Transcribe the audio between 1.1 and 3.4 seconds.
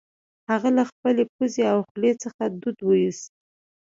پوزې او خولې څخه دود وایوست